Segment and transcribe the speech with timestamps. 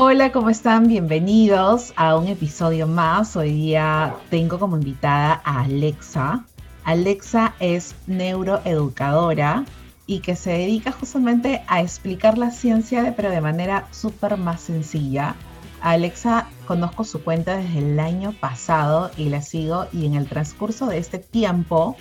[0.00, 0.86] Hola, ¿cómo están?
[0.86, 3.34] Bienvenidos a un episodio más.
[3.34, 6.44] Hoy día tengo como invitada a Alexa.
[6.84, 9.64] Alexa es neuroeducadora
[10.06, 15.34] y que se dedica justamente a explicar la ciencia, pero de manera súper más sencilla.
[15.80, 20.86] Alexa conozco su cuenta desde el año pasado y la sigo y en el transcurso
[20.86, 21.96] de este tiempo,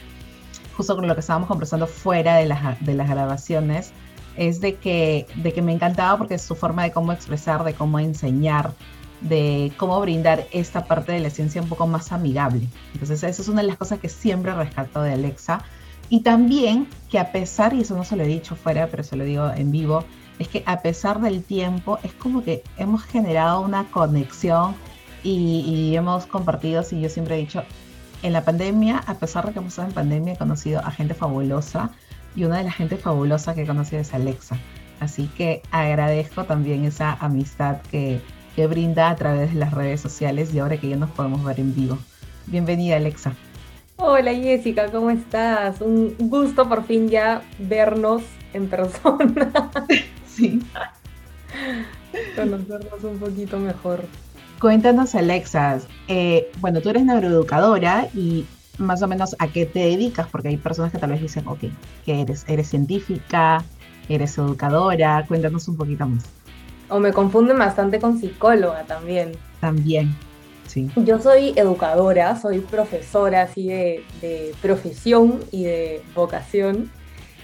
[0.77, 3.91] justo con lo que estábamos conversando fuera de las, de las grabaciones,
[4.37, 7.73] es de que, de que me encantaba porque es su forma de cómo expresar, de
[7.73, 8.71] cómo enseñar,
[9.21, 12.67] de cómo brindar esta parte de la ciencia un poco más amigable.
[12.93, 15.61] Entonces, esa es una de las cosas que siempre rescato de Alexa.
[16.09, 19.15] Y también que a pesar, y eso no se lo he dicho fuera, pero se
[19.15, 20.05] lo digo en vivo,
[20.39, 24.75] es que a pesar del tiempo, es como que hemos generado una conexión
[25.23, 27.63] y, hemos compartido, y yo siempre he dicho,
[28.23, 31.13] en la pandemia, a pesar de que hemos estado en pandemia, he conocido a gente
[31.13, 31.91] fabulosa,
[32.37, 34.57] y una de las gente fabulosa que he conocido es Alexa.
[34.99, 38.21] Así que agradezco también esa amistad que,
[38.55, 41.59] que brinda a través de las redes sociales y ahora que ya nos podemos ver
[41.59, 41.97] en vivo.
[42.45, 43.33] Bienvenida Alexa.
[43.95, 45.81] Hola Jessica, ¿cómo estás?
[45.81, 48.21] Un gusto por fin ya vernos
[48.53, 49.51] en persona.
[50.37, 50.61] Sí.
[52.35, 54.05] Conocernos un poquito mejor.
[54.61, 58.45] Cuéntanos Alexa, eh, bueno, tú eres neuroeducadora y
[58.77, 61.59] más o menos a qué te dedicas, porque hay personas que tal vez dicen, ok,
[62.05, 62.45] ¿qué eres?
[62.47, 63.63] ¿Eres científica?
[64.09, 65.25] ¿Eres educadora?
[65.27, 66.23] Cuéntanos un poquito más.
[66.89, 69.33] O me confunden bastante con psicóloga también.
[69.59, 70.15] También,
[70.67, 70.89] sí.
[70.95, 76.89] Yo soy educadora, soy profesora así de, de profesión y de vocación.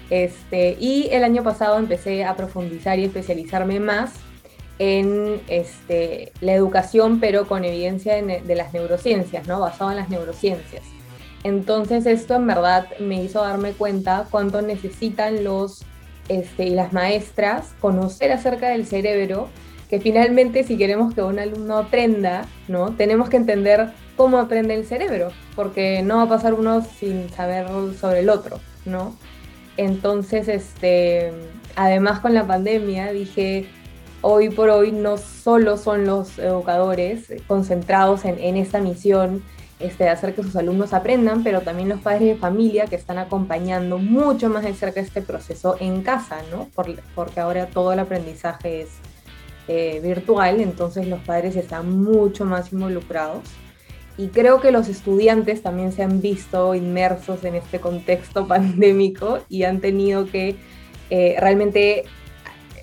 [0.09, 4.14] Este, y el año pasado empecé a profundizar y especializarme más
[4.80, 9.59] en este, la educación, pero con evidencia de, de las neurociencias, ¿no?
[9.59, 10.84] basado en las neurociencias.
[11.44, 15.84] Entonces esto en verdad me hizo darme cuenta cuánto necesitan los
[16.30, 19.50] este, y las maestras conocer acerca del cerebro,
[19.90, 22.94] que finalmente si queremos que un alumno aprenda, ¿no?
[22.96, 27.68] Tenemos que entender cómo aprende el cerebro, porque no va a pasar uno sin saber
[28.00, 29.16] sobre el otro, ¿no?
[29.76, 31.34] Entonces, este,
[31.76, 33.68] además con la pandemia dije,
[34.22, 39.44] hoy por hoy no solo son los educadores concentrados en, en esta misión
[39.84, 43.98] este, hacer que sus alumnos aprendan, pero también los padres de familia que están acompañando
[43.98, 46.70] mucho más de cerca este proceso en casa, ¿no?
[47.16, 48.90] porque ahora todo el aprendizaje es
[49.68, 53.44] eh, virtual, entonces los padres están mucho más involucrados.
[54.18, 59.64] Y creo que los estudiantes también se han visto inmersos en este contexto pandémico y
[59.64, 60.56] han tenido que
[61.10, 62.06] eh, realmente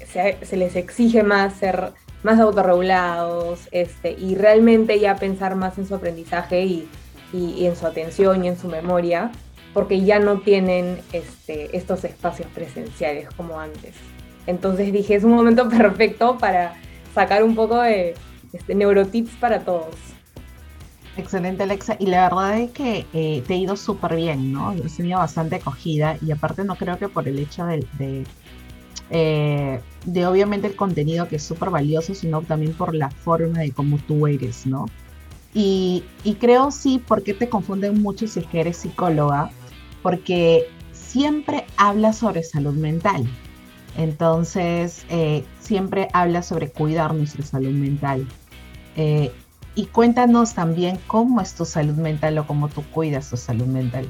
[0.07, 5.87] se, se, les exige más ser más autorregulados este, y realmente ya pensar más en
[5.87, 6.89] su aprendizaje y,
[7.33, 9.31] y, en su atención y en su memoria,
[9.73, 13.95] porque ya no tienen este, estos espacios presenciales como antes.
[14.47, 16.75] Entonces dije, es un momento perfecto para
[17.15, 18.15] sacar un poco de
[18.53, 19.95] este, neurotips para todos.
[21.17, 24.71] Excelente Alexa, y la verdad es que eh, te ha ido súper bien, ¿no?
[24.71, 28.25] Has tenido bastante acogida y aparte no creo que por el hecho de, de
[29.11, 33.73] eh, de obviamente el contenido que es súper valioso, sino también por la forma de
[33.73, 34.87] cómo tú eres, ¿no?
[35.53, 39.51] Y, y creo sí, porque te confunden mucho si es que eres psicóloga,
[40.03, 43.27] porque siempre hablas sobre salud mental.
[43.97, 48.27] Entonces, eh, siempre hablas sobre cuidar nuestra salud mental.
[48.97, 49.33] Eh,
[49.75, 54.07] y cuéntanos también cómo es tu salud mental o cómo tú cuidas tu salud mental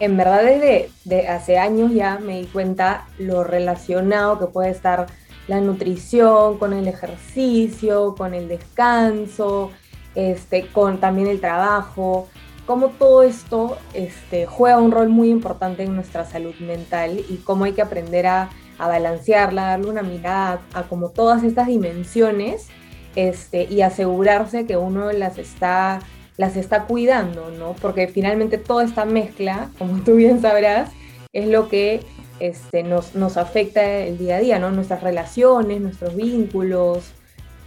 [0.00, 5.06] en verdad desde hace años ya me di cuenta lo relacionado que puede estar
[5.46, 9.70] la nutrición con el ejercicio, con el descanso,
[10.14, 12.28] este, con también el trabajo,
[12.66, 17.64] cómo todo esto este, juega un rol muy importante en nuestra salud mental y cómo
[17.64, 22.68] hay que aprender a, a balancearla, darle una mirada a, como todas estas dimensiones
[23.16, 26.00] este, y asegurarse que uno las está
[26.36, 27.74] las está cuidando, ¿no?
[27.80, 30.90] Porque finalmente toda esta mezcla, como tú bien sabrás,
[31.32, 32.00] es lo que
[32.40, 34.70] este, nos, nos afecta el día a día, ¿no?
[34.70, 37.12] Nuestras relaciones, nuestros vínculos.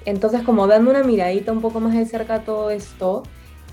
[0.06, 3.24] Entonces, como dando una miradita un poco más de cerca a todo esto,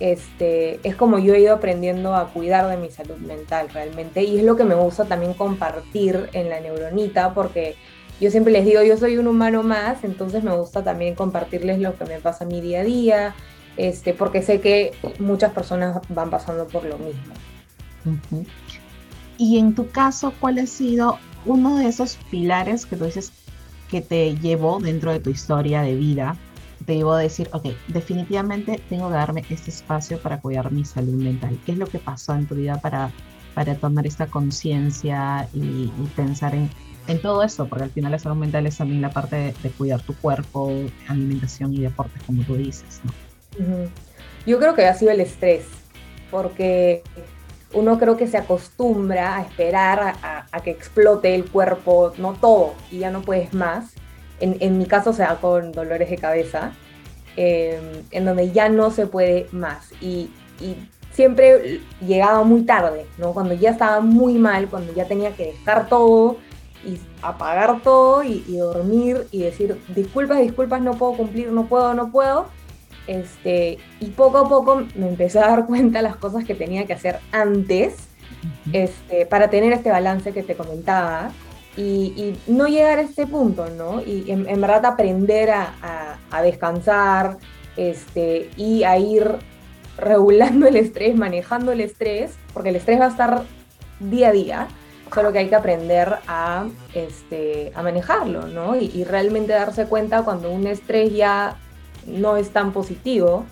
[0.00, 4.22] este, es como yo he ido aprendiendo a cuidar de mi salud mental realmente.
[4.22, 7.76] Y es lo que me gusta también compartir en la neuronita, porque
[8.20, 11.96] yo siempre les digo, yo soy un humano más, entonces me gusta también compartirles lo
[11.96, 13.34] que me pasa a mi día a día,
[13.76, 17.34] este, porque sé que muchas personas van pasando por lo mismo.
[19.38, 23.32] Y en tu caso, ¿cuál ha sido uno de esos pilares que tú dices
[23.90, 26.36] que te llevó dentro de tu historia de vida?
[26.86, 31.14] Te llevó a decir, ok, definitivamente tengo que darme este espacio para cuidar mi salud
[31.14, 31.58] mental.
[31.66, 33.10] ¿Qué es lo que pasó en tu vida para,
[33.54, 36.70] para tomar esta conciencia y, y, pensar en
[37.10, 40.00] en todo esto, porque al final la salud mental es también la parte de, cuidar
[40.02, 40.72] tu cuerpo,
[41.08, 43.29] alimentación y deportes, como tú dices, ¿no?
[44.46, 45.66] Yo creo que ha sido el estrés,
[46.30, 47.02] porque
[47.72, 52.98] uno creo que se acostumbra a esperar a, que explote el cuerpo, no todo, y
[52.98, 53.92] ya no puedes más.
[54.40, 56.72] En, en mi caso se da con dolores de cabeza,
[57.36, 59.92] em, en donde ya no se puede más.
[60.00, 60.30] Y,
[61.12, 63.32] siempre llegaba muy tarde, ¿no?
[63.32, 66.36] Cuando ya estaba muy mal, cuando ya tenía que dejar todo
[66.84, 72.12] y apagar todo y dormir y decir, disculpas, disculpas, no puedo cumplir, no puedo, no
[72.12, 72.46] puedo
[73.06, 76.86] este, y poco a poco me empecé a dar cuenta de las cosas que tenía
[76.86, 78.08] que hacer antes
[78.72, 81.30] este, para tener este balance que te comentaba
[81.76, 84.02] y, no llegar a este punto, ¿no?
[84.02, 87.38] Y en, verdad aprender a, descansar
[87.76, 89.36] este, y a ir
[89.96, 93.42] regulando el estrés, manejando el estrés, porque el estrés va a estar
[93.98, 94.68] día a día,
[95.14, 98.76] solo que hay que aprender a, este, a manejarlo, ¿no?
[98.76, 101.56] Y, y realmente darse cuenta cuando un estrés ya
[102.06, 103.44] no es tan positivo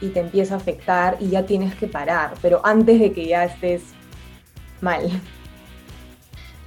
[0.00, 3.44] y te empieza a afectar y ya tienes que parar, pero antes de que ya
[3.44, 3.82] estés
[4.80, 5.08] mal.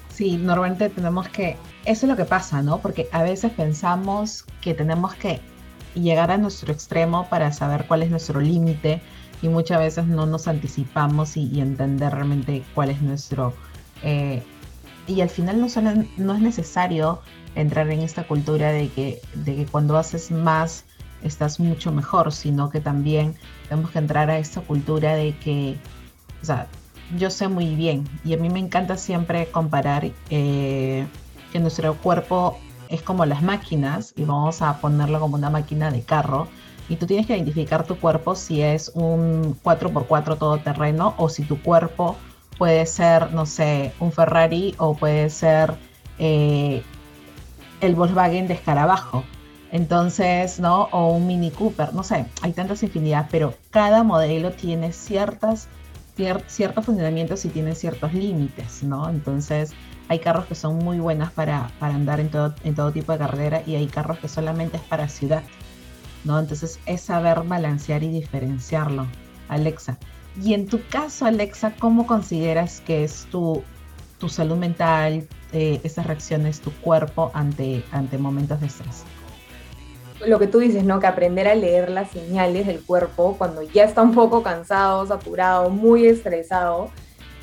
[0.09, 2.79] Sí, normalmente tenemos que, eso es lo que pasa, ¿no?
[2.79, 5.41] Porque a veces pensamos que tenemos que
[5.95, 9.01] llegar a nuestro extremo para saber cuál es nuestro límite
[9.41, 13.53] y muchas veces no nos anticipamos y, entender realmente cuál es nuestro...
[14.03, 14.43] Eh,
[15.07, 15.67] y al final no,
[16.17, 17.21] no es necesario
[17.55, 20.85] entrar en esta cultura de que, de que cuando haces más
[21.23, 23.35] estás mucho mejor, sino que también
[23.69, 25.77] tenemos que entrar a esta cultura de que,
[26.41, 26.67] o sea,
[27.17, 31.05] yo sé muy bien y a mí me encanta siempre comparar eh,
[31.51, 32.57] que nuestro cuerpo
[32.89, 36.47] es como las máquinas y vamos a ponerlo como una máquina de carro
[36.89, 41.61] y tú tienes que identificar tu cuerpo si es un 4x4 todoterreno o si tu
[41.61, 42.17] cuerpo
[42.57, 45.73] puede ser, no sé, un Ferrari o puede ser
[46.19, 46.83] eh,
[47.81, 49.23] el Volkswagen de escarabajo.
[49.73, 50.83] Entonces, ¿no?
[50.91, 55.67] O un Mini Cooper, no sé, hay tantas infinidad, pero cada modelo tiene ciertas,
[56.45, 59.09] ciertos funcionamientos y tiene ciertos límites, ¿no?
[59.09, 59.73] Entonces,
[60.09, 63.63] hay carros que son muy buenas para, andar en todo, en todo tipo de carrera
[63.65, 65.41] y hay carros que solamente es para ciudad,
[66.23, 66.39] ¿no?
[66.39, 69.07] Entonces, es saber balancear y diferenciarlo,
[69.49, 69.97] Alexa.
[70.39, 73.63] Y en tu caso, Alexa, ¿cómo consideras que es tu,
[74.19, 79.03] tu salud mental, eh, esas reacciones, tu cuerpo ante, ante momentos de estrés?
[80.25, 80.99] Lo que tú dices, ¿no?
[80.99, 85.69] Que aprender a leer las señales del cuerpo cuando ya está un poco cansado, saturado,
[85.69, 86.89] muy estresado.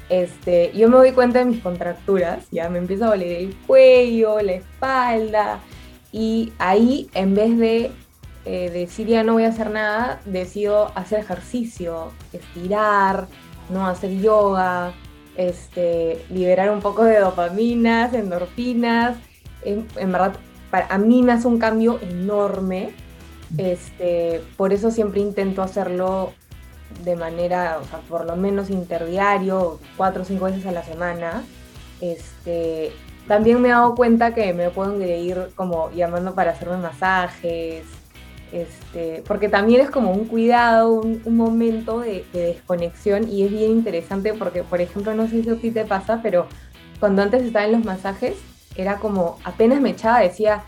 [0.09, 4.41] Este, yo me doy cuenta de mis contracturas, ya me empieza a doler el cuello,
[4.41, 5.61] la espalda,
[6.11, 7.93] y ahí en vez de
[8.45, 13.29] eh, decir ya no voy a hacer nada, decido hacer ejercicio, estirar,
[13.69, 14.93] no hacer yoga,
[15.37, 19.17] este, liberar un poco de dopaminas, endorfinas.
[19.63, 20.35] En, en verdad
[20.71, 22.91] para, a mí me hace un cambio enorme.
[23.59, 26.33] Este, por eso siempre intento hacerlo
[27.05, 31.43] de manera, o sea, por lo menos interdiario, cuatro o cinco veces a la semana.
[32.01, 32.93] Este,
[33.27, 37.85] también me he dado cuenta que me pueden ir como llamando para hacerme masajes,
[38.53, 43.71] este, porque también es como un cuidado, un, momento de, de, desconexión y es bien
[43.71, 46.47] interesante porque, por ejemplo, no sé si a ti te pasa, pero
[46.99, 48.35] cuando antes estaba en los masajes,
[48.77, 50.63] era como, apenas me echaba, decía,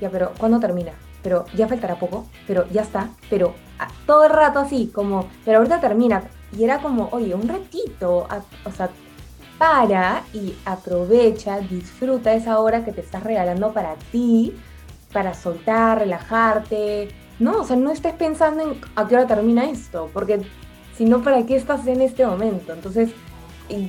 [0.00, 0.92] ya, pero ¿cuándo termina?
[1.22, 3.54] Pero ya faltará poco, pero ya está, pero
[4.06, 6.22] todo el rato así, como, pero ahorita termina.
[6.56, 8.28] Y era como, oye, un ratito,
[8.64, 8.88] o sea,
[9.58, 14.54] para y aprovecha, disfruta esa hora que te estás regalando para ti,
[15.12, 17.08] para soltar, relajarte.
[17.38, 20.40] No, o sea, no estés pensando en a qué hora termina esto, porque
[20.96, 22.72] si no, ¿para qué estás en este momento?
[22.72, 23.10] Entonces,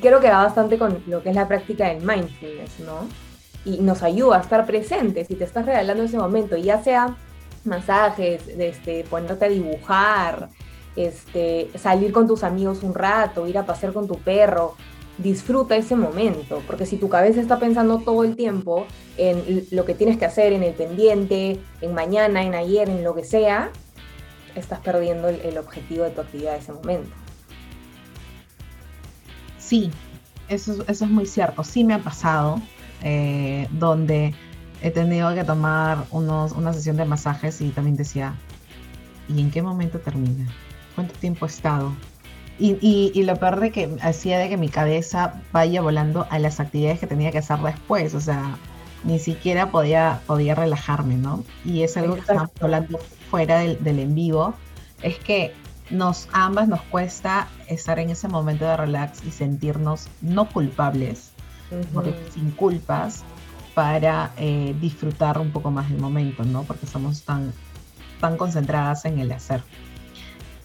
[0.01, 3.26] creo que va bastante con lo que es la práctica del mindfulness, ¿no?
[3.67, 7.17] Y nos ayuda a estar presentes y te estás regalando ese momento, ya sea
[7.65, 10.49] masajes, este, ponerte a dibujar,
[10.95, 14.75] este, salir con tus amigos un rato, ir a pasear con tu perro,
[15.17, 18.85] disfruta ese momento, porque si tu cabeza está pensando todo el tiempo
[19.17, 23.15] en lo que tienes que hacer, en el pendiente, en mañana, en ayer, en lo
[23.15, 23.71] que sea,
[24.55, 27.09] estás perdiendo el, objetivo de tu actividad de ese momento.
[29.57, 29.91] Sí,
[30.47, 32.61] eso es muy cierto, sí me ha pasado.
[33.03, 34.33] Eh, donde
[34.81, 38.35] he tenido que tomar unos, una sesión de masajes y también decía,
[39.27, 40.47] ¿y en qué momento termina?
[40.95, 41.93] ¿Cuánto tiempo he estado?
[42.59, 46.59] Y, y, lo peor de que hacía de que mi cabeza vaya volando a las
[46.59, 48.57] actividades que tenía que hacer después, o sea,
[49.03, 51.43] ni siquiera podía, podía relajarme, ¿no?
[51.63, 52.97] Y es algo que estamos hablando
[53.29, 54.55] fuera del, del en vivo,
[55.03, 55.53] es que
[55.91, 61.31] nos ambas nos cuesta estar en ese momento de relax y sentirnos no culpables,
[62.33, 63.23] sin culpas,
[63.77, 66.63] para eh, disfrutar un poco más del momento, ¿no?
[66.63, 67.53] Porque estamos tan,
[68.19, 69.61] tan concentradas en el hacer.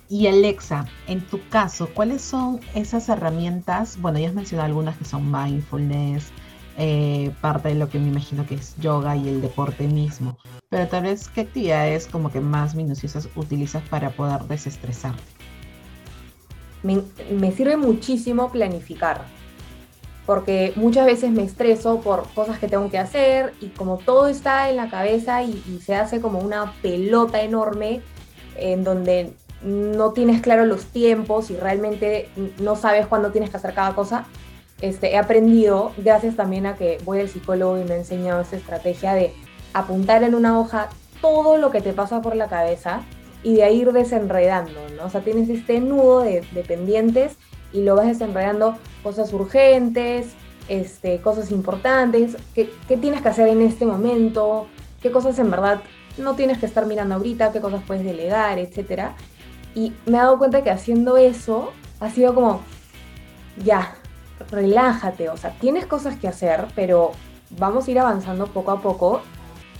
[0.09, 3.99] Y Alexa, en tu caso, ¿cuáles son esas herramientas?
[4.01, 6.33] Bueno, ya has mencionado algunas que son mindfulness,
[6.79, 10.39] eh, parte de lo que me imagino que es yoga y el deporte mismo,
[10.71, 15.23] pero tal vez qué actividades como que más minuciosas utilizas para poder desestresarte.
[16.83, 19.27] Me, me sirve muchísimo planificar,
[20.27, 24.71] porque muchas veces me estreso por cosas que tengo que hacer y como todo está
[24.71, 28.03] en la cabeza y, se hace como una pelota enorme
[28.57, 32.29] en donde no tienes claro los tiempos y realmente
[32.61, 34.27] no sabes cuándo tienes que hacer cada cosa,
[34.81, 38.57] este, he aprendido, gracias también a que voy al psicólogo y me ha enseñado esta
[38.57, 39.33] estrategia de
[39.73, 40.89] apuntar en una hoja
[41.21, 43.03] todo lo que te pasa por la cabeza
[43.43, 45.05] y de ahí ir desenredando, ¿no?
[45.05, 47.37] O sea, tienes este nudo de, pendientes
[47.73, 50.33] y lo vas desenredando cosas urgentes,
[50.69, 54.67] este, cosas importantes, qué, qué tienes que hacer en este momento,
[55.01, 55.81] qué cosas en verdad
[56.19, 59.15] no tienes que estar mirando ahorita, qué cosas puedes delegar, etcétera.
[59.75, 62.61] Y me he dado cuenta que haciendo eso ha sido como,
[63.65, 63.97] ya,
[64.51, 67.13] relájate, o sea, tienes cosas que hacer, pero
[67.51, 69.23] vamos a ir avanzando poco a poco.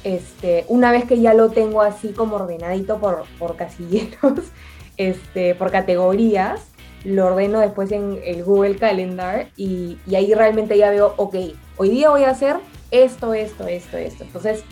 [0.05, 4.41] Este, una vez que ya lo tengo así como ordenadito por, por casilleros,
[4.97, 6.61] este, por categorías,
[7.05, 11.35] lo ordeno después en el Google Calendar y, y, ahí realmente ya veo, ok,
[11.77, 12.57] hoy día voy a hacer
[12.91, 14.25] esto, esto, esto, esto.
[14.25, 14.65] Entonces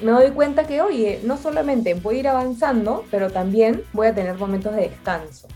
[0.00, 4.14] me doy cuenta que, oye, no solamente voy a ir avanzando, pero también voy a
[4.14, 5.48] tener momentos de descanso.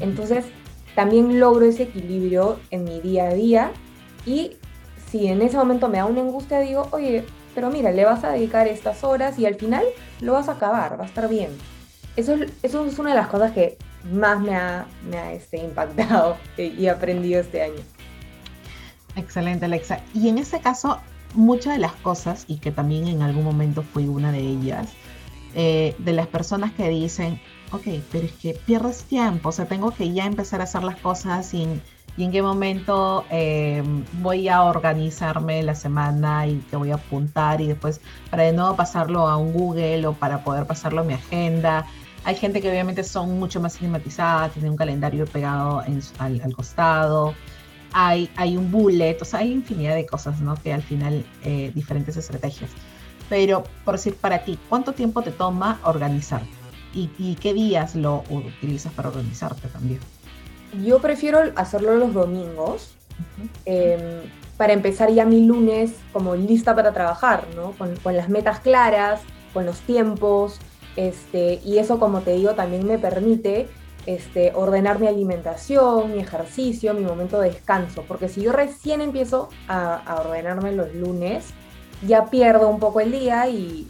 [0.00, 0.44] Entonces,
[0.94, 3.70] también logro ese equilibrio en mi día a día
[4.26, 4.56] y
[5.10, 7.24] si en ese momento me da una angustia, digo, oye,
[7.54, 9.84] pero mira, le vas a dedicar estas horas y al final
[10.20, 11.50] lo vas a acabar, va a estar bien.
[12.16, 13.78] Eso es, eso es una de las cosas que
[14.10, 17.82] más me ha, me ha este, impactado y aprendido este año.
[19.16, 20.00] Excelente, Alexa.
[20.14, 20.98] Y en este caso,
[21.34, 24.88] muchas de las cosas, y que también en algún momento fui una de ellas,
[25.54, 27.40] eh, de las personas que dicen,
[27.72, 30.96] ok, pero es que pierdes tiempo, o sea, tengo que ya empezar a hacer las
[30.96, 31.66] cosas y,
[32.16, 33.80] en qué momento eh,
[34.14, 38.74] voy a organizarme la semana y que voy a apuntar y después para de nuevo
[38.74, 41.86] pasarlo a un Google o para poder pasarlo a mi agenda.
[42.28, 45.82] Hay gente que obviamente son mucho más cinematizadas, tienen un calendario pegado
[46.18, 47.32] al, costado,
[47.94, 50.54] hay, hay un bullet, o sea, hay infinidad de cosas, ¿no?
[50.56, 52.70] Que al final, eh, diferentes estrategias.
[53.30, 56.50] Pero, por decir, para ti, ¿cuánto tiempo te toma organizarte?
[56.92, 60.00] y, qué días lo utilizas para organizarte también.
[60.84, 62.92] Yo prefiero hacerlo los domingos.
[63.64, 64.00] Em,
[64.58, 67.72] para empezar ya mi lunes como lista para trabajar, ¿no?
[67.72, 69.22] Con, con, las metas claras,
[69.54, 70.60] con los tiempos,
[70.98, 73.68] este, y eso como te digo también me permite
[74.04, 79.48] este, ordenar mi alimentación, mi ejercicio, mi momento de descanso, porque si yo recién empiezo
[79.68, 81.50] a, ordenarme los lunes,
[82.04, 83.86] ya pierdo un poco el día y,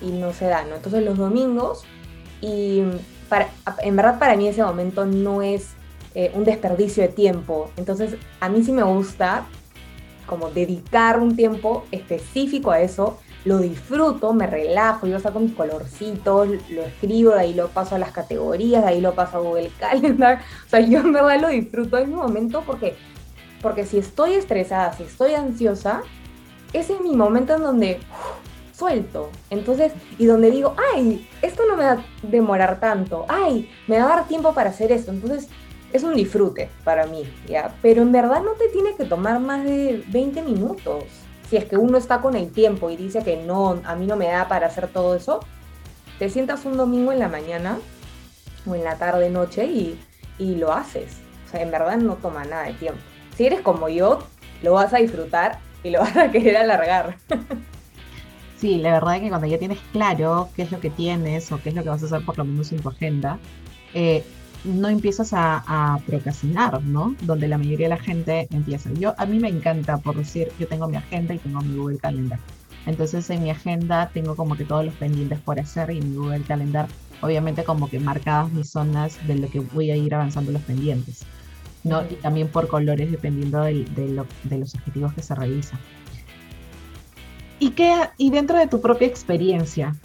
[0.00, 0.76] y no se da, ¿no?
[0.76, 1.84] Entonces los domingos
[2.40, 2.82] y
[3.28, 3.50] para,
[3.82, 5.72] en verdad para mí ese momento no es
[6.14, 7.70] eh, un desperdicio de tiempo.
[7.76, 9.44] Entonces a mí sí me gusta
[10.24, 13.18] como dedicar un tiempo específico a eso.
[13.48, 17.98] Lo disfruto, me relajo, yo saco mis colorcitos, lo escribo, de ahí lo paso a
[17.98, 20.42] las categorías, de ahí lo paso a Google Calendar.
[20.66, 22.94] O sea, yo en verdad lo disfruto en mi momento porque,
[23.62, 26.02] porque si estoy estresada, si estoy ansiosa,
[26.74, 28.00] ese es mi momento en donde
[28.74, 29.30] suelto.
[29.48, 34.04] Entonces, y donde digo, ay, esto no me va a demorar tanto, ay, me va
[34.12, 35.10] a dar tiempo para hacer esto.
[35.10, 35.48] Entonces,
[35.94, 37.74] es un disfrute para mí, ¿ya?
[37.80, 41.04] Pero en verdad no te tiene que tomar más de 20 minutos.
[41.48, 44.16] Si es que uno está con el tiempo y dice que no, a mí no
[44.16, 45.40] me da para hacer todo eso,
[46.18, 47.78] te sientas un domingo en la mañana
[48.66, 49.98] o en la tarde, noche y,
[50.38, 51.18] y lo haces.
[51.46, 53.00] O sea, en verdad no toma nada de tiempo.
[53.36, 54.18] Si eres como yo,
[54.62, 57.16] lo vas a disfrutar y lo vas a querer alargar.
[58.58, 61.62] Sí, la verdad es que cuando ya tienes claro qué es lo que tienes o
[61.62, 63.38] qué es lo que vas a hacer por lo menos en tu agenda,
[63.94, 64.24] eh,
[64.64, 67.14] no empiezas a, procrastinar, ¿no?
[67.22, 68.92] Donde la mayoría de la gente empieza.
[68.92, 71.98] Yo, a mí me encanta, por decir, yo tengo mi agenda y tengo mi Google
[71.98, 72.38] Calendar.
[72.86, 76.16] Entonces en mi agenda tengo como que todos los pendientes por hacer y en mi
[76.16, 76.88] Google Calendar
[77.20, 81.24] obviamente como que marcadas mis zonas de lo que voy a ir avanzando los pendientes.
[81.84, 82.02] ¿no?
[82.02, 83.86] Y también por colores dependiendo de,
[84.50, 85.78] los objetivos que se realizan.
[87.60, 89.96] ¿Y, qué, y dentro de tu propia experiencia,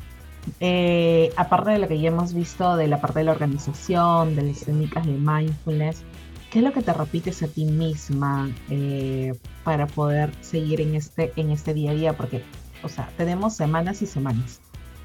[0.60, 4.44] eh, aparte de lo que ya hemos visto de la parte de la organización, de
[4.44, 6.04] las técnicas de mindfulness,
[6.52, 9.34] ¿qué es lo que te repites a ti misma eh,
[9.64, 12.14] para poder seguir en este, en este día a día?
[12.18, 12.44] Porque,
[12.84, 14.60] o sea, tenemos semanas y semanas.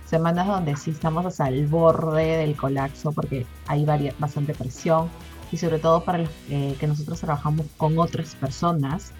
[0.06, 3.84] Semanas donde sí estamos hasta el borde del colapso porque hay
[4.18, 5.08] bastante presión
[5.52, 9.12] y sobre todo para los eh, que nosotros trabajamos con otras personas,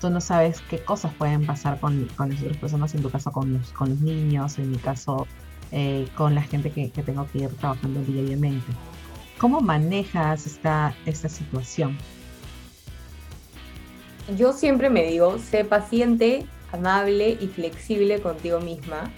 [0.00, 3.30] tú no sabes qué cosas pueden pasar con, con las otras personas, en tu caso
[3.30, 5.26] con los, con los niños, en mi caso
[5.72, 8.72] eh, con la gente que, que, tengo que ir trabajando diariamente.
[9.38, 11.96] ¿Cómo manejas esta, esta situación?
[14.36, 19.10] Yo siempre me digo, sé paciente, amable y flexible contigo misma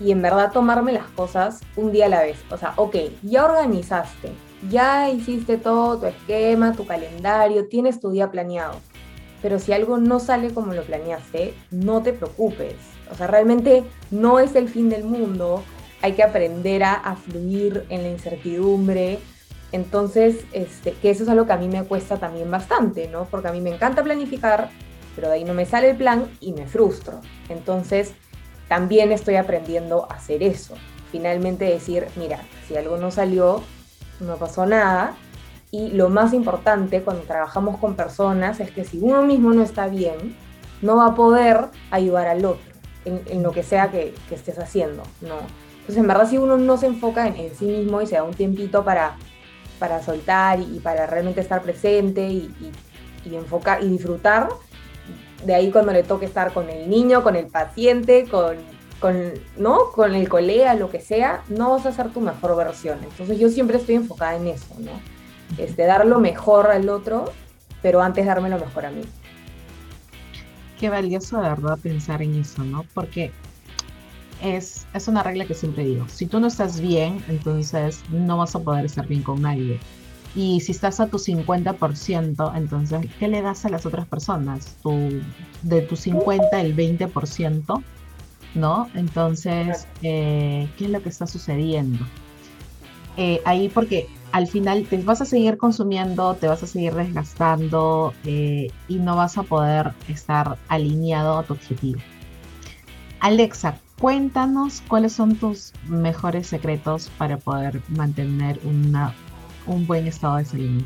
[0.00, 2.38] y en verdad tomarme las cosas un día a la vez.
[2.50, 4.32] O sea, ok, ya organizaste,
[4.70, 8.80] ya hiciste todo tu esquema, tu calendario, tienes tu día planeado.
[9.42, 12.76] Pero si algo no sale como lo planeaste, no te preocupes.
[13.10, 15.62] O sea, realmente no es el fin del mundo.
[16.00, 19.18] Hay que aprender a, fluir en la incertidumbre.
[19.72, 23.24] Entonces, este, que eso es algo que a mí me cuesta también bastante, ¿no?
[23.24, 24.70] Porque a mí me encanta planificar,
[25.16, 27.20] pero de ahí no me sale el plan y me frustro.
[27.48, 28.12] Entonces,
[28.68, 30.74] también estoy aprendiendo a hacer eso.
[31.10, 33.62] Finalmente decir, mira, si algo no salió,
[34.20, 35.14] no pasó nada.
[35.74, 39.88] Y lo más importante cuando trabajamos con personas es que si uno mismo no está
[39.88, 40.36] bien,
[40.82, 42.72] no va a poder ayudar al otro
[43.06, 45.36] en, lo que sea que, estés haciendo, ¿no?
[45.72, 48.34] Entonces, en verdad, si uno no se enfoca en, sí mismo y se da un
[48.34, 49.16] tiempito para,
[49.78, 52.54] para soltar y, para realmente estar presente y,
[53.24, 54.50] y, enfocar y disfrutar,
[55.42, 58.58] de ahí cuando le toque estar con el niño, con el paciente, con,
[59.00, 59.90] con, ¿no?
[59.90, 62.98] con el colega, lo que sea, no vas a ser tu mejor versión.
[63.02, 64.92] Entonces yo siempre estoy enfocada en eso, ¿no?
[65.58, 67.32] Este, dar lo mejor al otro,
[67.82, 69.02] pero antes darme lo mejor a mí.
[70.78, 72.84] Qué valioso de verdad pensar en eso, ¿no?
[72.94, 73.30] Porque
[74.42, 78.54] es, es una regla que siempre digo, si tú no estás bien, entonces no vas
[78.56, 79.78] a poder estar bien con nadie.
[80.34, 84.76] Y si estás a tu 50%, entonces, ¿qué le das a las otras personas?
[84.82, 85.20] Tu,
[85.62, 87.82] de tu 50, el 20%,
[88.54, 88.88] ¿no?
[88.94, 92.04] Entonces, eh, ¿qué es lo que está sucediendo?
[93.18, 98.14] Eh, ahí porque al final te vas a seguir consumiendo, te vas a seguir desgastando
[98.24, 102.00] eh, y no vas a poder estar alineado a tu objetivo.
[103.20, 109.14] Alexa, cuéntanos cuáles son tus mejores secretos para poder mantener una
[109.66, 110.82] un buen estado de salud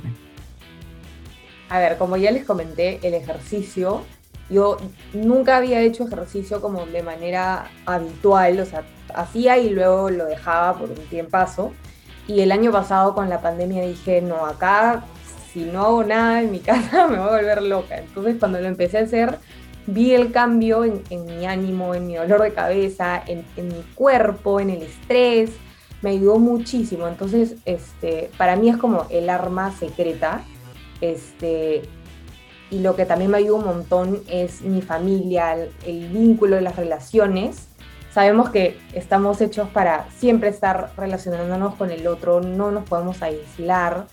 [1.70, 4.02] A ver, como ya les comenté, el ejercicio,
[4.50, 4.76] yo
[5.12, 10.78] nunca había hecho ejercicio como de manera habitual, o sea, hacía y luego lo dejaba
[10.78, 11.72] por un tiempazo.
[12.28, 15.04] Y el año pasado con la pandemia dije, no, acá
[15.52, 17.98] si no hago nada en mi casa me voy a volver loca.
[17.98, 19.38] Entonces cuando lo empecé a hacer,
[19.86, 24.70] vi el cambio en, mi ánimo, en mi dolor de cabeza, en, mi cuerpo, en
[24.70, 25.50] el estrés
[26.02, 27.08] me ayudó muchísimo.
[27.08, 30.42] Entonces, este, para mí es como el arma secreta.
[31.00, 31.82] Este,
[32.70, 36.76] y lo que también me ayuda un montón es mi familia, el, el vínculo, las
[36.76, 37.68] relaciones.
[38.16, 44.06] Sabemos que estamos hechos para siempre estar relacionándonos con el otro, no nos podemos aislar.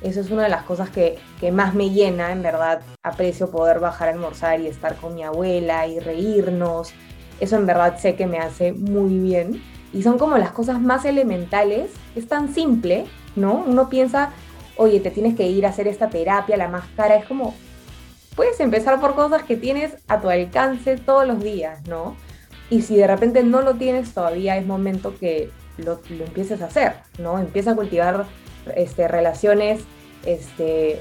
[0.00, 1.18] Eso es una de las cosas que,
[1.50, 2.82] más me llena, en verdad.
[3.02, 6.92] Aprecio poder bajar a almorzar y estar con mi abuela y reírnos.
[7.40, 9.60] Eso en verdad sé que me hace muy bien
[9.92, 13.64] y son como las cosas más elementales, es tan simple, ¿no?
[13.66, 14.30] Uno piensa,
[14.76, 17.56] oye, te tienes que ir a hacer esta terapia, la más cara, es como,
[18.36, 22.14] puedes empezar por cosas que tienes a tu alcance todos los días, ¿no?
[22.70, 26.94] Y si de repente no lo tienes todavía, es momento que lo, empieces a hacer,
[27.18, 27.38] ¿no?
[27.38, 28.26] Empieza a cultivar
[28.76, 29.82] este, relaciones
[30.24, 31.00] este,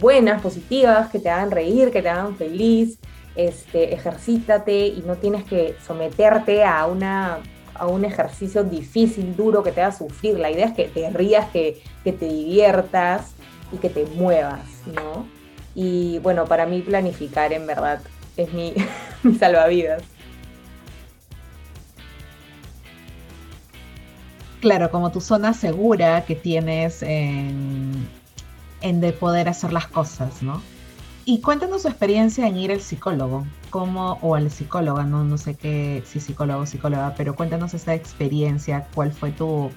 [0.00, 2.98] buenas, positivas, que te hagan reír, que te hagan feliz,
[3.36, 7.40] este, ejercítate y no tienes que someterte a una
[7.74, 10.38] a un ejercicio difícil, duro, que te haga sufrir.
[10.38, 13.32] La idea es que te rías, que, te diviertas
[13.72, 14.60] y que te muevas,
[14.94, 15.26] ¿no?
[15.74, 18.00] Y bueno, para mí planificar en verdad
[18.36, 18.74] es mi,
[19.38, 20.02] salvavidas.
[24.62, 28.06] Claro, como tu zona segura que tienes en,
[28.80, 30.62] de poder hacer las cosas, ¿no?
[31.24, 36.04] Y cuéntanos su experiencia en ir al psicólogo, cómo, o al psicóloga, no, sé qué,
[36.06, 39.72] si psicólogo o psicóloga, pero cuéntanos esa experiencia, cuál fue tu,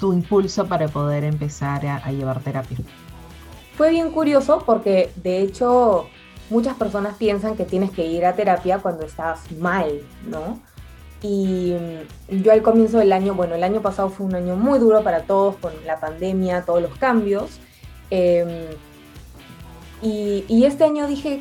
[0.00, 2.78] tu impulso para poder empezar a, llevar terapia.
[3.76, 6.08] Fue bien curioso porque de hecho
[6.48, 10.71] muchas personas piensan que tienes que ir a terapia cuando estás mal, ¿no?
[11.22, 11.74] Y
[12.30, 15.02] mm, yo al comienzo del año, bueno, el año pasado fue un año muy duro
[15.02, 17.60] para todos con la pandemia, todos los cambios.
[18.10, 18.66] Em,
[20.02, 21.40] y, este año dije,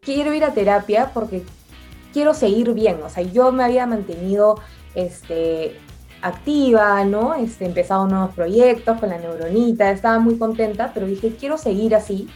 [0.00, 1.42] quiero ir a terapia porque
[2.12, 3.00] quiero seguir bien.
[3.04, 4.60] O sea, yo me había mantenido
[4.94, 5.76] este,
[6.22, 7.34] activa, ¿no?
[7.34, 12.28] Este, empezado nuevos proyectos con la neuronita, estaba muy contenta, pero dije, quiero seguir así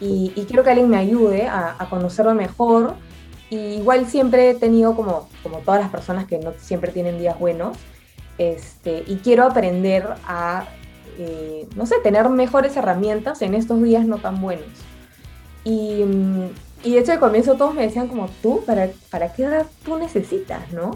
[0.00, 2.94] y, quiero que alguien me ayude a, conocerlo mejor.
[3.50, 7.38] Y igual siempre he tenido, como, como todas las personas que no siempre tienen días
[7.38, 7.76] buenos,
[8.36, 10.68] este, y quiero aprender a
[11.20, 14.68] eh, no sé, tener mejores herramientas en estos días no tan buenos.
[15.64, 16.50] Y, mm,
[16.84, 18.62] y de hecho al comienzo todos me decían como, ¿tú?
[18.64, 20.92] ¿Para, para qué edad tú necesitas, no?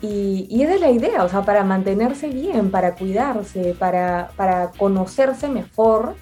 [0.00, 4.70] Y, y, esa es la idea, o sea, para mantenerse bien, para cuidarse, para, para
[4.70, 6.14] conocerse mejor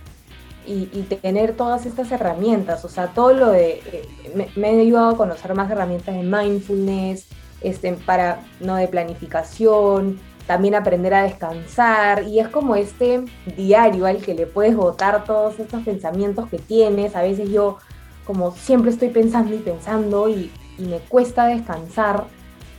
[0.67, 0.87] y,
[1.21, 5.55] tener todas estas herramientas, o sea, todo lo de, eh, me, me, ayudado a conocer
[5.55, 7.27] más herramientas de mindfulness,
[7.61, 13.25] este, para, no de planificación, también aprender a descansar y es como este
[13.57, 17.79] diario al que le puedes botar todos estos pensamientos que tienes, a veces yo
[18.25, 22.25] como siempre estoy pensando y pensando y, me cuesta descansar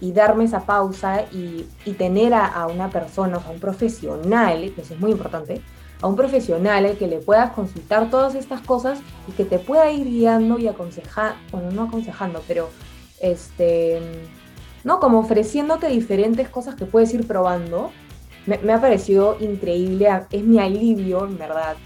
[0.02, 1.65] y darme esa pausa y,
[1.98, 5.62] tener a, una persona, a un profesional, que eso es muy importante,
[6.01, 9.89] a un profesional al que le puedas consultar todas estas cosas y que te pueda
[9.91, 12.69] ir guiando y aconsejando, bueno, no aconsejando, pero
[13.21, 14.01] este,
[14.84, 14.99] ¿no?
[14.99, 17.91] Como ofreciéndote diferentes cosas que puedes ir probando.
[18.45, 21.77] Me, ha parecido increíble, es mi alivio, en verdad,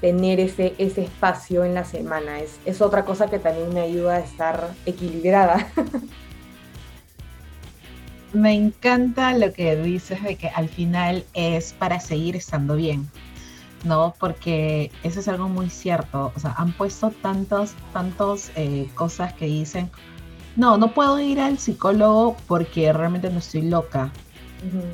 [0.00, 2.40] tener ese, ese espacio en la semana.
[2.40, 5.68] Es, es otra cosa que también me ayuda a estar equilibrada.
[8.32, 13.08] Me encanta lo que dices de que al final es para seguir estando bien.
[13.84, 14.14] ¿No?
[14.18, 16.32] Porque eso es algo muy cierto.
[16.34, 19.90] O sea, han puesto tantos, tantos eh, cosas que dicen,
[20.56, 24.10] no, no puedo ir al psicólogo porque realmente no estoy loca.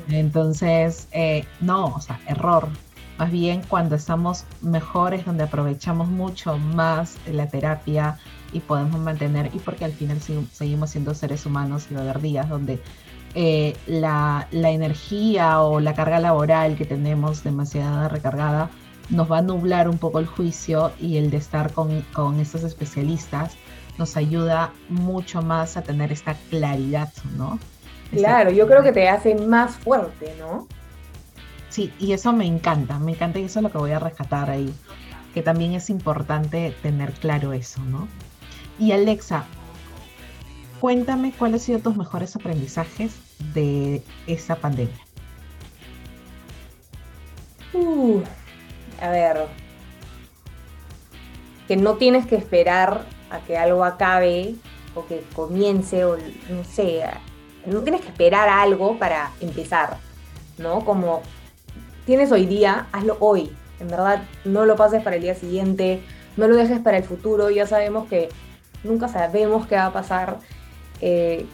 [0.09, 2.69] Entonces, eh, no, o sea, error.
[3.17, 8.17] Más bien cuando estamos mejores, donde aprovechamos mucho más la terapia
[8.53, 12.21] y podemos mantener, y porque al final seguimos siendo seres humanos y va a haber
[12.21, 12.79] días donde
[13.35, 18.69] eh, la, energía o la carga laboral que tenemos demasiada recargada
[19.09, 22.63] nos va a nublar un poco el juicio y el de estar con, con estos
[22.63, 23.55] especialistas
[23.97, 27.59] nos ayuda mucho más a tener esta claridad, ¿no?
[28.11, 30.67] claro, yo creo que te hace más fuerte, ¿no?
[31.69, 34.49] Sí, y eso me encanta, me encanta y eso es lo que voy a rescatar
[34.49, 34.73] ahí,
[35.33, 38.07] que también es importante tener claro eso, ¿no?
[38.79, 39.45] Y Alexa,
[40.79, 43.15] cuéntame cuáles han sido tus mejores aprendizajes
[43.53, 44.99] de esa pandemia.
[47.73, 48.21] Uh,
[49.01, 49.47] a ver,
[51.67, 54.55] que no tienes que esperar a que algo acabe
[54.95, 57.03] o que comience o no sé,
[57.65, 59.97] no tienes que esperar algo para empezar,
[60.57, 60.85] ¿no?
[60.85, 61.21] Como
[62.05, 63.51] tienes hoy día, hazlo hoy.
[63.79, 66.01] En verdad, no lo pases para el día siguiente,
[66.37, 67.49] no lo dejes para el futuro.
[67.49, 68.29] Ya sabemos que
[68.83, 70.39] nunca sabemos qué va a pasar.
[71.01, 71.45] Eh,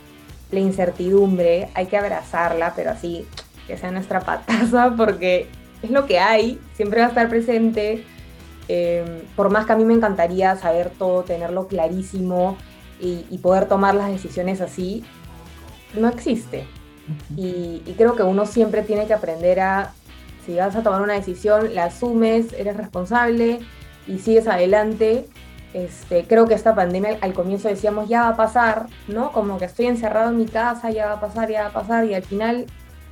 [0.52, 3.26] la incertidumbre, hay que abrazarla, pero así
[3.68, 5.48] que sea nuestra pataza, porque
[5.82, 8.06] es lo que hay, siempre va a estar presente.
[8.68, 12.58] Em, por más que a mí me encantaría saber todo, tenerlo clarísimo
[13.00, 15.04] y, poder tomar las decisiones así,
[15.96, 16.66] no existe.
[17.36, 19.94] y, creo que uno siempre tiene que aprender a,
[20.46, 23.60] si vas a tomar una decisión, la asumes, eres responsable
[24.08, 25.28] y sigues adelante.
[25.74, 29.32] Este, creo que esta pandemia al comienzo decíamos ya va a pasar, ¿no?
[29.32, 32.06] Como que estoy encerrado en mi casa, ya va a pasar, ya va a pasar,
[32.06, 32.68] y al final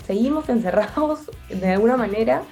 [0.06, 2.44] seguimos encerrados de alguna manera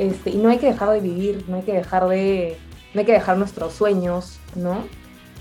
[0.00, 2.56] este, y no hay que dejar de vivir, no hay que dejar de,
[2.94, 4.84] no hay que dejar nuestros sueños, ¿no?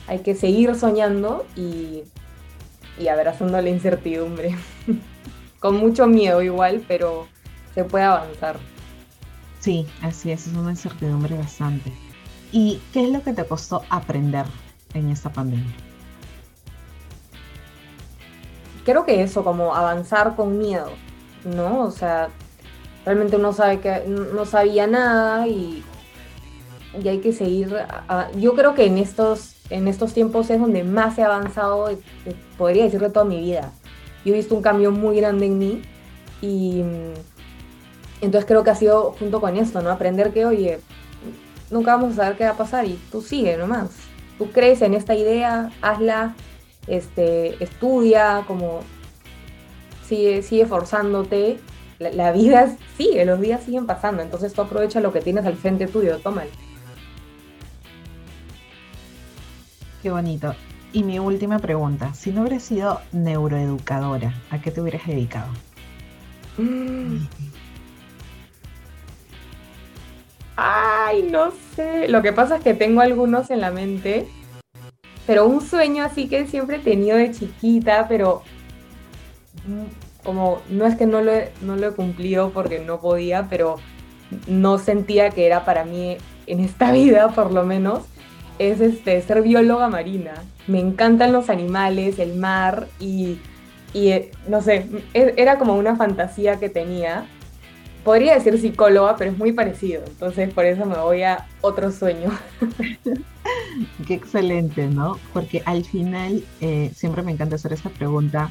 [0.08, 2.04] Hay que seguir soñando y,
[3.00, 4.58] y abrazando la incertidumbre.
[5.60, 7.28] Con mucho miedo igual, pero
[7.74, 8.60] se puede avanzar.
[9.60, 11.94] Sí, así es, es una incertidumbre bastante.
[12.52, 14.46] ¿Y qué es lo que te costó aprender
[14.94, 15.76] en esta pandemia?
[18.86, 20.90] Creo que eso, como avanzar con miedo,
[21.44, 21.82] ¿no?
[21.82, 22.30] O sea,
[23.06, 25.84] realmente uno sabe que no sabía nada y,
[27.04, 27.76] y hay que seguir.
[28.38, 31.90] yo creo que en estos, en estos tiempos es donde más he avanzado,
[32.58, 33.72] podría decir, de toda mi vida.
[34.26, 35.82] Yo he visto un cambio muy grande en mí
[36.42, 36.84] y
[38.22, 39.92] entonces creo que ha sido junto con esto, ¿no?
[39.92, 40.80] Aprender que, oye,
[41.72, 43.90] nunca vamos a saber qué va a pasar y tú sigue nomás.
[44.38, 46.36] Tú crees en esta idea, hazla,
[46.88, 48.82] este, estudia, como
[50.08, 51.60] sigue, sigue forzándote
[52.00, 55.88] la, vida sigue, los días siguen pasando, entonces tú aprovecha lo que tienes al frente
[55.88, 56.50] tuyo, tómalo.
[60.02, 60.56] Qué bonito.
[60.94, 65.50] Y mi última pregunta, si no hubieras sido neuroeducadora, ¿a qué te hubieras dedicado?
[66.58, 67.20] Mm.
[70.62, 72.10] Ay, no sé.
[72.10, 74.28] Lo que pasa es que tengo algunos en la mente,
[75.26, 78.42] pero un sueño así que siempre he tenido de chiquita, pero
[80.24, 83.78] como no es que no lo, he, no lo he cumplido porque no podía, pero
[84.48, 88.04] no sentía que era para mí en esta vida, por lo menos,
[88.58, 90.34] es este, ser bióloga marina.
[90.68, 93.38] Me encantan los animales, el mar y,
[93.94, 97.26] y eh, no sé, e, era como una fantasía que tenía.
[98.10, 102.32] Podría decir psicóloga, pero es muy parecido, entonces por eso me voy a otro sueño.
[104.08, 105.20] Qué excelente, ¿no?
[105.32, 108.50] Porque al final eh, siempre me encanta hacer esta pregunta,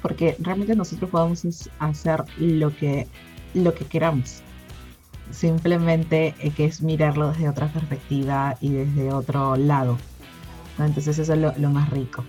[0.00, 3.08] porque realmente nosotros podemos hacer lo que,
[3.52, 4.42] lo que queramos.
[5.32, 9.98] Simplemente eh, que es mirarlo desde otra perspectiva y desde otro lado.
[10.78, 12.24] Entonces eso es lo, más rico.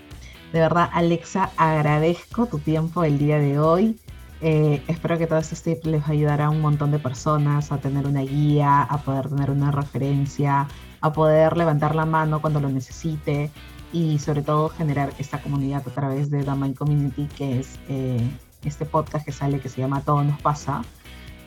[0.52, 4.00] De verdad, Alexa, agradezco tu tiempo el día de hoy.
[4.44, 8.08] Eh, espero que todos estos tips les ayudará a un montón de personas a tener
[8.08, 10.66] una guía, a poder tener una referencia,
[11.00, 13.50] a poder levantar la mano cuando lo necesite
[13.92, 18.20] y sobre todo generar esta comunidad a través de The Mind Community, que es eh,
[18.64, 20.82] este podcast que sale que se llama Todo nos pasa,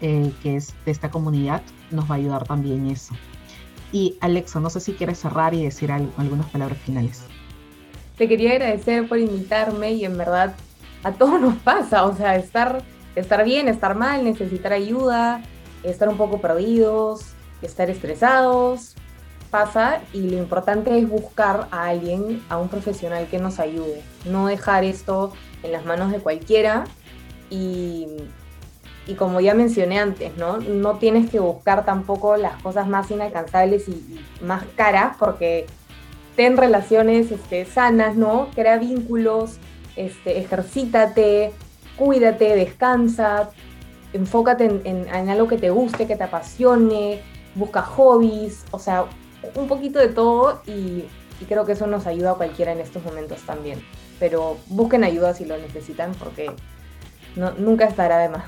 [0.02, 3.14] eh, que es de esta comunidad, nos va a ayudar también eso.
[3.92, 7.24] Y Alexa, no sé si quieres cerrar y decir algunas palabras finales.
[8.18, 10.56] Te quería agradecer por invitarme y en verdad
[11.06, 12.82] a todos nos pasa, o sea, estar,
[13.16, 15.40] estar bien, estar mal, necesitar ayuda,
[15.84, 17.28] estar un poco perdidos,
[17.62, 18.96] estar estresados,
[19.52, 24.48] pasa y lo importante es buscar a alguien, a un profesional que nos ayude, no
[24.48, 26.86] dejar esto en las manos de cualquiera
[27.52, 28.08] y
[29.08, 30.58] y como ya mencioné antes, ¿no?
[30.58, 35.68] No tienes que buscar tampoco las cosas más inalcanzables y, más caras porque
[36.36, 38.50] ten relaciones este, sanas, ¿no?
[38.56, 39.60] Crea vínculos,
[39.96, 41.52] este, ejercítate,
[41.96, 43.50] cuídate, descansa,
[44.14, 47.22] enfócate en, algo que te guste, que te apasione,
[47.56, 49.06] busca hobbies, o sea,
[49.56, 51.06] un poquito de todo y,
[51.48, 53.80] creo que eso nos ayuda a cualquiera en estos momentos también.
[54.20, 56.50] Pero busquen ayuda si lo necesitan porque
[57.36, 58.46] nunca estará de más.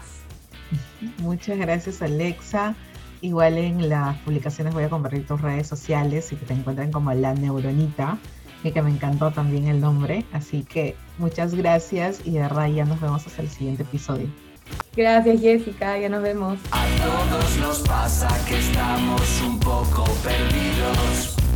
[1.19, 2.75] Muchas gracias Alexa.
[3.21, 7.11] Igual en las publicaciones voy a compartir tus redes sociales y que te encuentren como
[7.13, 8.17] La Neuronita
[8.63, 10.25] y que me encantó también el nombre.
[10.31, 14.27] Así que muchas gracias y de verdad ya nos vemos hasta el siguiente episodio.
[14.95, 16.59] Gracias Jessica, ya nos vemos.
[16.71, 21.37] A todos nos pasa que estamos un poco perdidos.